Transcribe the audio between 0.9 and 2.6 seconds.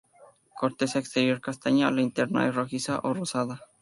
exterior castaña, la interna es